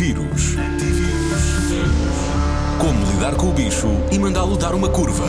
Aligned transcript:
Antivírus. 0.00 0.56
Como 2.80 3.12
lidar 3.12 3.36
com 3.36 3.50
o 3.50 3.52
bicho 3.52 3.86
e 4.10 4.18
mandá-lo 4.18 4.56
dar 4.56 4.74
uma 4.74 4.88
curva. 4.88 5.26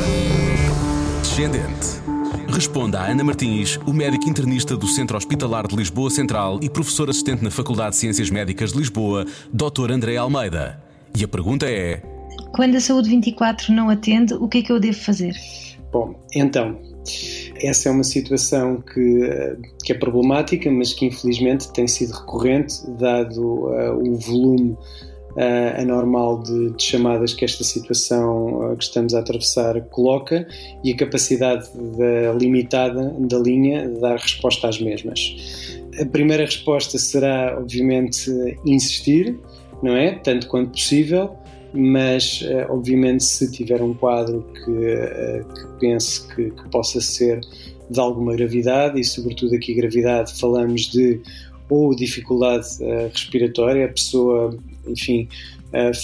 Descendente. 1.22 2.00
Responda 2.48 3.02
a 3.02 3.08
Ana 3.08 3.22
Martins, 3.22 3.78
o 3.86 3.92
médico 3.92 4.30
internista 4.30 4.78
do 4.78 4.88
Centro 4.88 5.18
Hospitalar 5.18 5.68
de 5.68 5.76
Lisboa 5.76 6.10
Central 6.10 6.58
e 6.62 6.70
professor 6.70 7.10
assistente 7.10 7.44
na 7.44 7.52
Faculdade 7.52 7.92
de 7.92 7.96
Ciências 7.98 8.30
Médicas 8.30 8.72
de 8.72 8.78
Lisboa, 8.78 9.26
Dr. 9.52 9.92
André 9.92 10.16
Almeida. 10.16 10.82
E 11.18 11.22
a 11.22 11.28
pergunta 11.28 11.70
é: 11.70 12.02
Quando 12.54 12.78
a 12.78 12.80
Saúde 12.80 13.10
24 13.10 13.74
não 13.74 13.90
atende, 13.90 14.36
o 14.36 14.48
que 14.48 14.60
é 14.60 14.62
que 14.62 14.72
eu 14.72 14.80
devo 14.80 14.98
fazer? 14.98 15.36
Bom, 15.92 16.16
então, 16.34 16.80
essa 17.64 17.90
é 17.90 17.92
uma 17.92 18.04
situação 18.04 18.82
que, 18.82 19.58
que 19.84 19.92
é 19.92 19.96
problemática, 19.96 20.70
mas 20.72 20.94
que 20.94 21.06
infelizmente 21.06 21.72
tem 21.72 21.88
sido 21.88 22.14
recorrente, 22.14 22.76
dado 23.00 23.42
uh, 23.42 23.98
o 23.98 24.16
volume 24.16 24.72
uh, 24.72 25.82
anormal 25.82 26.42
de, 26.42 26.72
de, 26.72 26.84
chamadas 26.84 27.34
que 27.34 27.46
esta 27.46 27.64
situação 27.64 28.72
uh, 28.72 28.78
que 28.78 28.84
estamos 28.84 29.14
a 29.14 29.20
atravessar 29.20 29.80
coloca 29.90 30.48
e 30.84 30.92
a 30.92 30.96
capacidade 30.96 31.68
da, 31.98 32.34
limitada 32.34 33.16
da 33.20 33.38
linha 33.40 33.88
de 33.88 34.00
dar 34.00 34.18
resposta 34.18 34.68
às 34.68 34.80
mesmas. 34.80 35.80
A 36.00 36.06
primeira 36.06 36.46
resposta 36.46 36.98
será, 36.98 37.58
obviamente, 37.60 38.32
insistir, 38.66 39.38
não 39.84 39.96
é? 39.96 40.16
Tanto 40.16 40.48
quanto 40.48 40.72
possível 40.72 41.36
mas 41.74 42.42
eh, 42.44 42.66
obviamente 42.70 43.24
se 43.24 43.50
tiver 43.52 43.82
um 43.82 43.94
quadro 43.94 44.46
que, 44.54 44.86
eh, 44.86 45.44
que 45.54 45.80
pense 45.80 46.28
que, 46.28 46.52
que, 46.52 46.70
possa 46.70 47.00
ser 47.00 47.40
de 47.90 48.00
alguma 48.00 48.36
gravidade 48.36 49.00
e 49.00 49.04
sobretudo 49.04 49.56
aqui 49.56 49.74
gravidade 49.74 50.38
falamos 50.40 50.90
de 50.90 51.22
ou 51.70 51.96
dificuldade 51.96 52.68
uh, 52.82 53.08
respiratória, 53.10 53.86
a 53.86 53.88
pessoa, 53.88 54.58
enfim, 54.86 55.30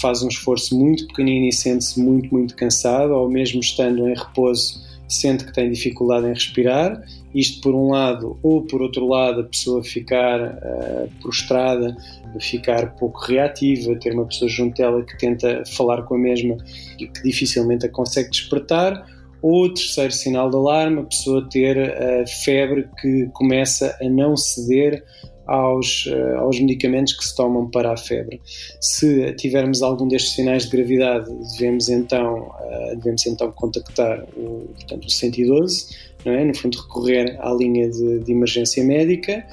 faz 0.00 0.22
um 0.22 0.28
esforço 0.28 0.74
muito 0.74 1.06
pequenino 1.08 1.44
e 1.44 1.52
sente-se 1.52 2.00
muito, 2.00 2.34
muito 2.34 2.56
cansado, 2.56 3.10
ou 3.10 3.28
mesmo 3.28 3.60
estando 3.60 4.08
em 4.08 4.14
repouso 4.14 4.87
sente 5.08 5.44
que 5.44 5.52
tem 5.52 5.70
dificuldade 5.70 6.26
em 6.26 6.32
respirar, 6.32 7.02
isto 7.34 7.60
por 7.60 7.74
um 7.74 7.88
lado, 7.88 8.38
ou 8.42 8.62
por 8.62 8.82
outro 8.82 9.06
lado, 9.06 9.40
a 9.40 9.44
pessoa 9.44 9.82
ficar 9.82 10.40
uh, 10.40 11.10
prostrada, 11.20 11.96
ficar 12.40 12.94
pouco 12.96 13.18
reativa, 13.26 13.94
ter 13.96 14.12
uma 14.12 14.26
pessoa 14.26 14.48
junto 14.48 14.76
dela 14.76 15.02
que 15.04 15.16
tenta 15.18 15.62
falar 15.76 16.02
com 16.02 16.14
a 16.14 16.18
mesma 16.18 16.56
e 16.98 17.06
que 17.06 17.22
dificilmente 17.22 17.86
a 17.86 17.88
consegue 17.88 18.30
despertar, 18.30 19.06
ou 19.40 19.72
terceiro 19.72 20.12
sinal 20.12 20.50
de 20.50 20.56
alarme, 20.56 21.00
a 21.00 21.04
pessoa 21.04 21.48
ter 21.48 21.78
a 21.78 22.26
febre 22.26 22.88
que 23.00 23.26
começa 23.32 23.96
a 24.00 24.08
não 24.08 24.36
ceder 24.36 25.04
aos, 25.48 26.04
uh, 26.06 26.36
aos 26.40 26.60
medicamentos 26.60 27.14
que 27.14 27.24
se 27.24 27.34
tomam 27.34 27.68
para 27.68 27.92
a 27.92 27.96
febre. 27.96 28.40
Se 28.80 29.32
tivermos 29.32 29.82
algum 29.82 30.06
destes 30.06 30.34
sinais 30.34 30.64
de 30.64 30.76
gravidade, 30.76 31.26
devemos 31.52 31.88
então, 31.88 32.50
uh, 32.60 32.96
devemos 32.96 33.26
então 33.26 33.50
contactar 33.52 34.24
o, 34.36 34.68
portanto, 34.74 35.06
o 35.06 35.10
112, 35.10 35.86
não 36.24 36.32
é? 36.32 36.44
no 36.44 36.54
fundo 36.54 36.78
recorrer 36.78 37.38
à 37.40 37.50
linha 37.52 37.88
de, 37.88 38.18
de 38.20 38.32
emergência 38.32 38.84
médica. 38.84 39.44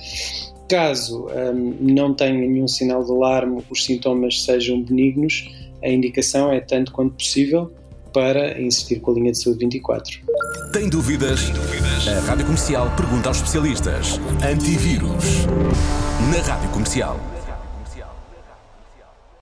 Caso 0.68 1.28
um, 1.28 1.78
não 1.80 2.14
tenha 2.14 2.34
nenhum 2.34 2.68
sinal 2.68 3.04
de 3.04 3.12
alarme, 3.12 3.64
os 3.70 3.86
sintomas 3.86 4.44
sejam 4.44 4.82
benignos, 4.82 5.50
a 5.82 5.90
indicação 5.90 6.52
é 6.52 6.60
tanto 6.60 6.92
quanto 6.92 7.14
possível 7.14 7.72
para 8.12 8.60
insistir 8.60 9.00
com 9.00 9.12
a 9.12 9.14
linha 9.14 9.32
de 9.32 9.42
saúde 9.42 9.60
24. 9.60 10.20
Tem 10.74 10.90
dúvidas? 10.90 11.44
Tem 11.44 11.54
dúvidas? 11.54 11.85
A 12.08 12.20
Rádio 12.28 12.46
Comercial 12.46 12.94
pergunta 12.96 13.30
aos 13.30 13.38
especialistas. 13.38 14.20
Antivírus. 14.44 15.48
Na 16.32 16.40
Rádio 16.46 16.70
Comercial. 16.70 17.20